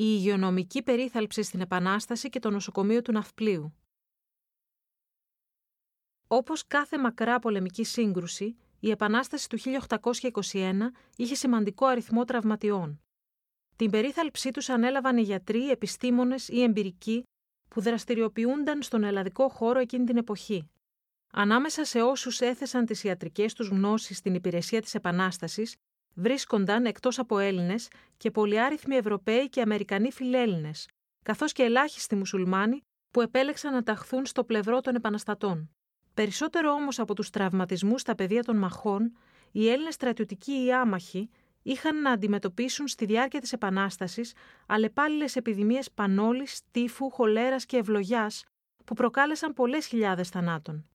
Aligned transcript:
η 0.00 0.04
υγειονομική 0.04 0.82
περίθαλψη 0.82 1.42
στην 1.42 1.60
Επανάσταση 1.60 2.28
και 2.28 2.38
το 2.38 2.50
νοσοκομείο 2.50 3.02
του 3.02 3.12
Ναυπλίου. 3.12 3.74
Όπως 6.26 6.66
κάθε 6.66 6.98
μακρά 6.98 7.38
πολεμική 7.38 7.84
σύγκρουση, 7.84 8.56
η 8.80 8.90
Επανάσταση 8.90 9.48
του 9.48 9.58
1821 10.38 10.74
είχε 11.16 11.34
σημαντικό 11.34 11.86
αριθμό 11.86 12.24
τραυματιών. 12.24 13.00
Την 13.76 13.90
περίθαλψή 13.90 14.50
τους 14.50 14.68
ανέλαβαν 14.68 15.16
οι 15.16 15.22
γιατροί, 15.22 15.70
επιστήμονες 15.70 16.48
ή 16.48 16.62
εμπειρικοί 16.62 17.22
που 17.68 17.80
δραστηριοποιούνταν 17.80 18.82
στον 18.82 19.04
ελλαδικό 19.04 19.48
χώρο 19.48 19.78
εκείνη 19.78 20.04
την 20.04 20.16
εποχή. 20.16 20.70
Ανάμεσα 21.32 21.84
σε 21.84 22.02
όσους 22.02 22.40
έθεσαν 22.40 22.86
τις 22.86 23.04
ιατρικές 23.04 23.54
τους 23.54 23.68
γνώσεις 23.68 24.16
στην 24.16 24.34
υπηρεσία 24.34 24.80
της 24.80 24.94
Επανάστασης, 24.94 25.76
βρίσκονταν 26.18 26.84
εκτός 26.84 27.18
από 27.18 27.38
Έλληνες 27.38 27.88
και 28.16 28.30
πολυάριθμοι 28.30 28.96
Ευρωπαίοι 28.96 29.48
και 29.48 29.60
Αμερικανοί 29.60 30.12
φιλέλληνες, 30.12 30.88
καθώς 31.24 31.52
και 31.52 31.62
ελάχιστοι 31.62 32.16
μουσουλμάνοι 32.16 32.80
που 33.10 33.20
επέλεξαν 33.20 33.72
να 33.72 33.82
ταχθούν 33.82 34.26
στο 34.26 34.44
πλευρό 34.44 34.80
των 34.80 34.94
επαναστατών. 34.94 35.70
Περισσότερο 36.14 36.72
όμως 36.72 36.98
από 36.98 37.14
τους 37.14 37.30
τραυματισμούς 37.30 38.00
στα 38.00 38.14
πεδία 38.14 38.42
των 38.42 38.56
μαχών, 38.56 39.16
οι 39.52 39.68
Έλληνες 39.68 39.94
στρατιωτικοί 39.94 40.64
ή 40.64 40.72
άμαχοι 40.72 41.30
είχαν 41.62 42.00
να 42.00 42.10
αντιμετωπίσουν 42.10 42.88
στη 42.88 43.04
διάρκεια 43.04 43.40
της 43.40 43.52
Επανάστασης 43.52 44.32
αλλεπάλληλες 44.66 45.36
επιδημίες 45.36 45.90
πανόλης, 45.90 46.60
τύφου, 46.70 47.10
χολέρας 47.10 47.66
και 47.66 47.76
ευλογιάς 47.76 48.44
που 48.84 48.94
προκάλεσαν 48.94 49.52
πολλές 49.52 49.86
χιλιάδες 49.86 50.28
θανάτων. 50.28 50.88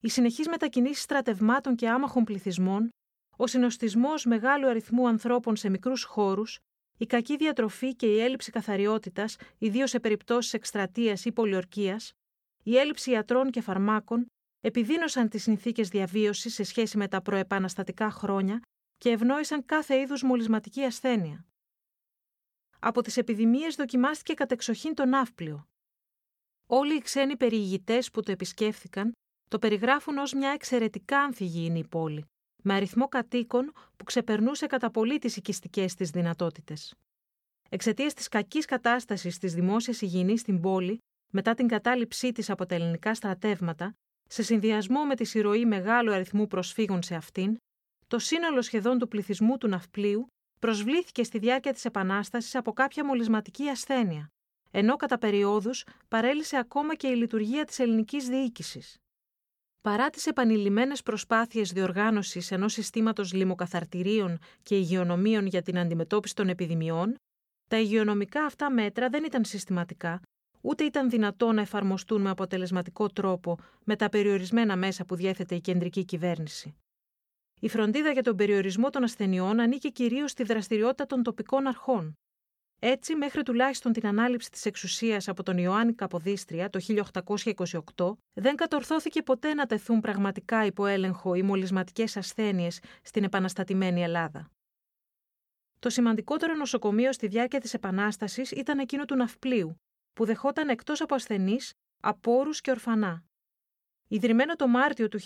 Οι 0.00 0.08
συνεχείς 0.08 0.48
μετακινήσεις 0.48 1.02
στρατευμάτων 1.02 1.74
και 1.74 1.88
άμαχων 1.88 2.24
πληθυσμών 2.24 2.90
ο 3.36 3.46
συνοστισμός 3.46 4.24
μεγάλου 4.24 4.68
αριθμού 4.68 5.08
ανθρώπων 5.08 5.56
σε 5.56 5.68
μικρούς 5.68 6.04
χώρους, 6.04 6.58
η 6.98 7.06
κακή 7.06 7.36
διατροφή 7.36 7.94
και 7.94 8.06
η 8.06 8.20
έλλειψη 8.20 8.50
καθαριότητας, 8.50 9.36
ιδίως 9.58 9.90
σε 9.90 10.00
περιπτώσεις 10.00 10.52
εκστρατείας 10.52 11.24
ή 11.24 11.32
πολιορκίας, 11.32 12.12
η 12.62 12.76
έλλειψη 12.76 13.10
ιατρών 13.10 13.50
και 13.50 13.60
φαρμάκων, 13.60 14.26
επιδίνωσαν 14.60 15.28
τις 15.28 15.42
συνθήκες 15.42 15.88
διαβίωσης 15.88 16.54
σε 16.54 16.62
σχέση 16.62 16.96
με 16.96 17.08
τα 17.08 17.22
προεπαναστατικά 17.22 18.10
χρόνια 18.10 18.60
και 18.96 19.10
ευνόησαν 19.10 19.64
κάθε 19.64 20.00
είδους 20.00 20.22
μολυσματική 20.22 20.82
ασθένεια. 20.82 21.46
Από 22.78 23.02
τις 23.02 23.16
επιδημίες 23.16 23.74
δοκιμάστηκε 23.74 24.34
κατεξοχήν 24.34 24.94
το 24.94 25.04
ναύπλιο. 25.04 25.66
Όλοι 26.66 26.94
οι 26.94 27.00
ξένοι 27.00 27.36
περιηγητές 27.36 28.10
που 28.10 28.22
το 28.22 28.32
επισκέφθηκαν 28.32 29.12
το 29.48 29.58
περιγράφουν 29.58 30.18
ως 30.18 30.32
μια 30.32 30.50
εξαιρετικά 30.50 31.18
ανθυγιεινή 31.18 31.86
πόλη, 31.86 32.24
με 32.68 32.74
αριθμό 32.74 33.08
κατοίκων 33.08 33.72
που 33.96 34.04
ξεπερνούσε 34.04 34.66
κατά 34.66 34.90
πολύ 34.90 35.18
τις 35.18 35.36
οικιστικές 35.36 35.94
της 35.94 36.10
δυνατότητες. 36.10 36.94
Εξαιτίας 37.68 38.14
της 38.14 38.28
κακής 38.28 38.64
κατάστασης 38.64 39.38
της 39.38 39.54
δημόσιας 39.54 40.00
υγιεινής 40.00 40.40
στην 40.40 40.60
πόλη, 40.60 40.98
μετά 41.32 41.54
την 41.54 41.68
κατάληψή 41.68 42.32
της 42.32 42.50
από 42.50 42.66
τα 42.66 42.74
ελληνικά 42.74 43.14
στρατεύματα, 43.14 43.92
σε 44.28 44.42
συνδυασμό 44.42 45.04
με 45.04 45.14
τη 45.14 45.24
συρροή 45.24 45.64
μεγάλου 45.64 46.12
αριθμού 46.12 46.46
προσφύγων 46.46 47.02
σε 47.02 47.14
αυτήν, 47.14 47.56
το 48.06 48.18
σύνολο 48.18 48.62
σχεδόν 48.62 48.98
του 48.98 49.08
πληθυσμού 49.08 49.58
του 49.58 49.68
ναυπλίου 49.68 50.26
προσβλήθηκε 50.60 51.22
στη 51.22 51.38
διάρκεια 51.38 51.72
της 51.72 51.84
Επανάστασης 51.84 52.54
από 52.54 52.72
κάποια 52.72 53.04
μολυσματική 53.04 53.68
ασθένεια, 53.68 54.28
ενώ 54.70 54.96
κατά 54.96 55.18
περιόδους 55.18 55.84
παρέλυσε 56.08 56.56
ακόμα 56.56 56.94
και 56.94 57.08
η 57.08 57.14
λειτουργία 57.14 57.64
της 57.64 57.78
ελληνικής 57.78 58.28
διοίκησης. 58.28 58.96
Παρά 59.86 60.10
τις 60.10 60.26
επανειλημμένες 60.26 61.02
προσπάθειες 61.02 61.72
διοργάνωσης 61.72 62.50
ενός 62.50 62.72
συστήματος 62.72 63.32
λιμοκαθαρτηρίων 63.32 64.38
και 64.62 64.76
υγειονομίων 64.76 65.46
για 65.46 65.62
την 65.62 65.78
αντιμετώπιση 65.78 66.34
των 66.34 66.48
επιδημιών, 66.48 67.14
τα 67.68 67.78
υγειονομικά 67.78 68.44
αυτά 68.44 68.70
μέτρα 68.70 69.08
δεν 69.08 69.24
ήταν 69.24 69.44
συστηματικά, 69.44 70.20
ούτε 70.60 70.84
ήταν 70.84 71.10
δυνατό 71.10 71.52
να 71.52 71.60
εφαρμοστούν 71.60 72.20
με 72.20 72.30
αποτελεσματικό 72.30 73.08
τρόπο 73.08 73.58
με 73.84 73.96
τα 73.96 74.08
περιορισμένα 74.08 74.76
μέσα 74.76 75.04
που 75.04 75.14
διέθετε 75.14 75.54
η 75.54 75.60
κεντρική 75.60 76.04
κυβέρνηση. 76.04 76.74
Η 77.60 77.68
φροντίδα 77.68 78.10
για 78.10 78.22
τον 78.22 78.36
περιορισμό 78.36 78.90
των 78.90 79.02
ασθενειών 79.02 79.60
ανήκε 79.60 79.88
κυρίως 79.88 80.30
στη 80.30 80.42
δραστηριότητα 80.44 81.06
των 81.06 81.22
τοπικών 81.22 81.66
αρχών, 81.66 82.14
έτσι, 82.78 83.14
μέχρι 83.14 83.42
τουλάχιστον 83.42 83.92
την 83.92 84.06
ανάληψη 84.06 84.50
της 84.50 84.66
εξουσίας 84.66 85.28
από 85.28 85.42
τον 85.42 85.58
Ιωάννη 85.58 85.94
Καποδίστρια 85.94 86.70
το 86.70 86.80
1828, 87.94 88.12
δεν 88.32 88.56
κατορθώθηκε 88.56 89.22
ποτέ 89.22 89.54
να 89.54 89.66
τεθούν 89.66 90.00
πραγματικά 90.00 90.64
υπό 90.64 90.86
έλεγχο 90.86 91.34
οι 91.34 91.42
μολυσματικές 91.42 92.16
ασθένειες 92.16 92.80
στην 93.02 93.24
επαναστατημένη 93.24 94.02
Ελλάδα. 94.02 94.50
Το 95.78 95.90
σημαντικότερο 95.90 96.54
νοσοκομείο 96.54 97.12
στη 97.12 97.26
διάρκεια 97.26 97.60
της 97.60 97.74
Επανάστασης 97.74 98.50
ήταν 98.50 98.78
εκείνο 98.78 99.04
του 99.04 99.16
Ναυπλίου, 99.16 99.80
που 100.12 100.24
δεχόταν 100.24 100.68
εκτός 100.68 101.00
από 101.00 101.14
ασθενείς, 101.14 101.72
απόρους 102.02 102.60
και 102.60 102.70
ορφανά. 102.70 103.24
Ιδρυμένο 104.08 104.56
το 104.56 104.68
Μάρτιο 104.68 105.08
του 105.08 105.18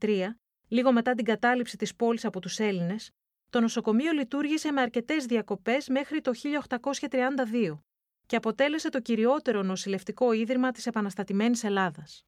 1823, 0.00 0.38
λίγο 0.68 0.92
μετά 0.92 1.14
την 1.14 1.24
κατάληψη 1.24 1.76
της 1.76 1.94
πόλης 1.96 2.24
από 2.24 2.40
τους 2.40 2.58
Έλληνες, 2.58 3.10
το 3.50 3.60
νοσοκομείο 3.60 4.12
λειτουργήσε 4.12 4.72
με 4.72 4.80
αρκετές 4.80 5.24
διακοπές 5.24 5.88
μέχρι 5.88 6.20
το 6.20 6.32
1832 7.08 7.78
και 8.26 8.36
αποτέλεσε 8.36 8.88
το 8.88 9.00
κυριότερο 9.00 9.62
νοσηλευτικό 9.62 10.32
ίδρυμα 10.32 10.70
της 10.70 10.86
επαναστατημένης 10.86 11.64
Ελλάδας. 11.64 12.24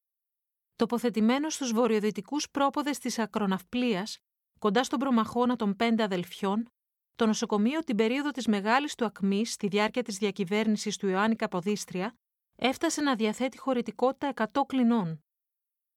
Τοποθετημένο 0.77 1.50
στους 1.50 1.72
βορειοδυτικούς 1.72 2.50
πρόποδες 2.50 2.99
της 2.99 3.19
Ακροναυπλίας, 3.19 4.19
κοντά 4.59 4.84
στον 4.84 4.99
προμαχώνα 4.99 5.56
των 5.56 5.77
πέντε 5.77 6.03
αδελφιών, 6.03 6.72
το 7.16 7.27
νοσοκομείο 7.27 7.81
την 7.81 7.97
περίοδο 7.97 8.31
της 8.31 8.47
μεγάλης 8.47 8.94
του 8.94 9.05
ακμής 9.05 9.53
στη 9.53 9.66
διάρκεια 9.66 10.03
της 10.03 10.16
διακυβέρνησης 10.16 10.97
του 10.97 11.09
Ιωάννη 11.09 11.37
Καποδίστρια 11.37 12.15
έφτασε 12.56 13.00
να 13.00 13.15
διαθέτει 13.15 13.59
χωρητικότητα 13.59 14.32
100 14.34 14.44
κλινών. 14.66 15.25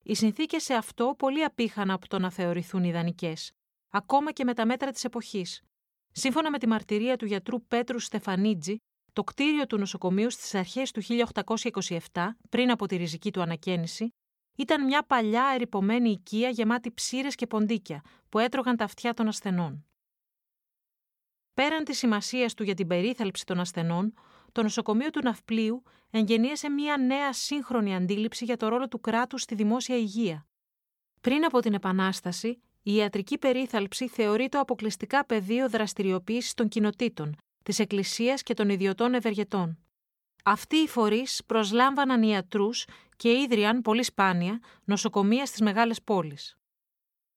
Οι 0.03 0.15
συνθήκες 0.15 0.63
σε 0.63 0.73
αυτό 0.73 1.15
πολύ 1.17 1.43
απήχαν 1.43 1.91
από 1.91 2.07
το 2.07 2.19
να 2.19 2.31
θεωρηθούν 2.31 2.83
ιδανικές, 2.83 3.51
ακόμα 3.95 4.31
και 4.31 4.43
με 4.43 4.53
τα 4.53 4.65
μέτρα 4.65 4.91
της 4.91 5.03
εποχής. 5.03 5.61
Σύμφωνα 6.11 6.51
με 6.51 6.57
τη 6.57 6.67
μαρτυρία 6.67 7.15
του 7.15 7.25
γιατρού 7.25 7.65
Πέτρου 7.65 7.99
Στεφανίτζη, 7.99 8.77
το 9.13 9.23
κτίριο 9.23 9.67
του 9.67 9.77
νοσοκομείου 9.77 10.31
στις 10.31 10.55
αρχές 10.55 10.91
του 10.91 11.01
1827, 12.11 12.27
πριν 12.49 12.71
από 12.71 12.85
τη 12.85 12.95
ριζική 12.95 13.31
του 13.31 13.41
ανακαίνιση, 13.41 14.09
ήταν 14.55 14.85
μια 14.85 15.03
παλιά 15.03 15.51
ερυπωμένη 15.53 16.09
οικία 16.09 16.49
γεμάτη 16.49 16.91
ψήρε 16.91 17.27
και 17.27 17.47
ποντίκια 17.47 18.01
που 18.29 18.39
έτρωγαν 18.39 18.75
τα 18.75 18.83
αυτιά 18.83 19.13
των 19.13 19.27
ασθενών. 19.27 19.85
Πέραν 21.53 21.83
της 21.83 21.97
σημασίας 21.97 22.53
του 22.53 22.63
για 22.63 22.73
την 22.73 22.87
περίθαλψη 22.87 23.45
των 23.45 23.59
ασθενών, 23.59 24.13
το 24.51 24.61
νοσοκομείο 24.61 25.09
του 25.09 25.21
Ναυπλίου 25.23 25.83
εγγενίασε 26.09 26.69
μια 26.69 26.97
νέα 26.97 27.33
σύγχρονη 27.33 27.95
αντίληψη 27.95 28.45
για 28.45 28.57
το 28.57 28.67
ρόλο 28.67 28.87
του 28.87 28.99
κράτους 28.99 29.41
στη 29.41 29.55
δημόσια 29.55 29.95
υγεία. 29.95 30.47
Πριν 31.21 31.45
από 31.45 31.59
την 31.59 31.73
Επανάσταση, 31.73 32.61
η 32.87 32.95
ιατρική 32.95 33.37
περίθαλψη 33.37 34.07
θεωρείται 34.07 34.57
αποκλειστικά 34.57 35.25
πεδίο 35.25 35.69
δραστηριοποίησης 35.69 36.53
των 36.53 36.67
κοινοτήτων, 36.67 37.35
της 37.63 37.79
Εκκλησίας 37.79 38.43
και 38.43 38.53
των 38.53 38.69
ιδιωτών 38.69 39.13
ευεργετών. 39.13 39.79
Αυτοί 40.43 40.75
οι 40.75 40.87
φορείς 40.87 41.43
προσλάμβαναν 41.45 42.23
ιατρούς 42.23 42.87
και 43.15 43.31
ίδρυαν 43.31 43.81
πολύ 43.81 44.03
σπάνια 44.03 44.59
νοσοκομεία 44.83 45.45
στις 45.45 45.61
μεγάλες 45.61 46.01
πόλεις. 46.01 46.55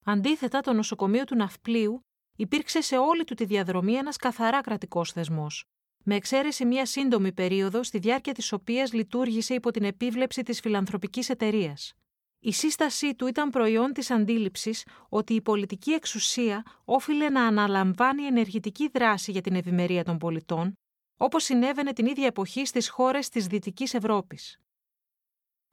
Αντίθετα, 0.05 0.61
το 0.61 0.73
νοσοκομείο 0.73 1.25
του 1.25 1.37
Ναυπλίου 1.37 2.01
υπήρξε 2.37 2.81
σε 2.81 2.99
όλη 2.99 3.25
του 3.25 3.35
τη 3.35 3.45
διαδρομή 3.45 3.93
ένας 3.93 4.17
καθαρά 4.17 4.61
κρατικός 4.61 5.13
θεσμός, 5.13 5.65
με 6.05 6.15
εξαίρεση 6.15 6.65
μια 6.65 6.87
σύντομη 6.87 7.33
περίοδο 7.33 7.83
στη 7.83 7.99
διάρκεια 7.99 8.35
της 8.35 8.53
οποίας 8.53 8.93
λειτουργήσε 8.93 9.55
υπό 9.55 9.71
την 9.71 9.85
επίβλεψη 9.85 10.43
της 10.43 10.61
φιλανθρωπικής 10.61 11.29
εταιρείας. 11.29 11.95
Η 12.41 12.53
σύστασή 12.53 13.15
του 13.15 13.27
ήταν 13.27 13.51
προϊόν 13.51 13.93
της 13.93 14.11
αντίληψης 14.11 14.87
ότι 15.09 15.35
η 15.35 15.41
πολιτική 15.41 15.91
εξουσία 15.91 16.63
όφιλε 16.85 17.29
να 17.29 17.47
αναλαμβάνει 17.47 18.23
ενεργητική 18.23 18.89
δράση 18.89 19.31
για 19.31 19.41
την 19.41 19.55
ευημερία 19.55 20.05
των 20.05 20.19
πολιτών, 20.19 20.73
όπως 21.17 21.45
συνέβαινε 21.45 21.93
την 21.93 22.07
ίδια 22.07 22.27
εποχή 22.27 22.67
στις 22.67 22.89
χώρες 22.89 23.29
της 23.29 23.47
Δυτικής 23.47 23.95
Ευρώπης. 23.95 24.59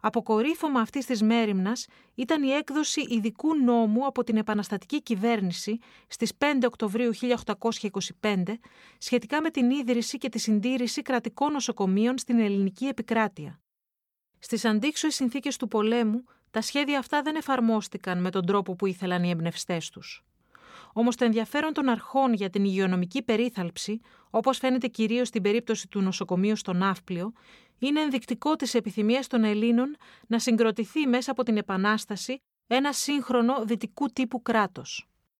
Αποκορύφωμα 0.01 0.79
αυτής 0.79 1.05
της 1.05 1.21
μέρημνας 1.21 1.85
ήταν 2.15 2.43
η 2.43 2.49
έκδοση 2.51 3.01
ειδικού 3.01 3.55
νόμου 3.55 4.05
από 4.05 4.23
την 4.23 4.37
επαναστατική 4.37 5.01
κυβέρνηση 5.01 5.77
στις 6.07 6.31
5 6.37 6.43
Οκτωβρίου 6.65 7.11
1825 8.21 8.43
σχετικά 8.97 9.41
με 9.41 9.49
την 9.49 9.69
ίδρυση 9.69 10.17
και 10.17 10.29
τη 10.29 10.39
συντήρηση 10.39 11.01
κρατικών 11.01 11.51
νοσοκομείων 11.51 12.17
στην 12.17 12.39
ελληνική 12.39 12.85
επικράτεια. 12.85 13.59
Στις 14.39 14.65
αντίξωες 14.65 15.15
συνθήκες 15.15 15.57
του 15.57 15.67
πολέμου, 15.67 16.23
τα 16.55 16.61
σχέδια 16.61 16.99
αυτά 16.99 17.21
δεν 17.21 17.35
εφαρμόστηκαν 17.35 18.21
με 18.21 18.29
τον 18.29 18.45
τρόπο 18.45 18.75
που 18.75 18.85
ήθελαν 18.85 19.23
οι 19.23 19.29
εμπνευστές 19.29 19.89
τους. 19.89 20.23
Όμως 20.93 21.15
το 21.15 21.25
ενδιαφέρον 21.25 21.73
των 21.73 21.89
αρχών 21.89 22.33
για 22.33 22.49
την 22.49 22.63
υγειονομική 22.63 23.21
περίθαλψη, 23.21 23.99
όπως 24.29 24.57
φαίνεται 24.57 24.87
κυρίως 24.87 25.27
στην 25.27 25.41
περίπτωση 25.41 25.87
του 25.87 26.01
νοσοκομείου 26.01 26.55
στο 26.55 26.73
Ναύπλιο, 26.73 27.33
είναι 27.79 28.01
ενδεικτικό 28.01 28.55
της 28.55 28.73
επιθυμίας 28.73 29.27
των 29.27 29.43
Ελλήνων 29.43 29.95
να 30.27 30.39
συγκροτηθεί 30.39 31.07
μέσα 31.07 31.31
από 31.31 31.43
την 31.43 31.57
Επανάσταση 31.57 32.37
ένα 32.67 32.93
σύγχρονο 32.93 33.65
δυτικού 33.65 34.07
τύπου 34.07 34.41
κράτος. 34.41 35.07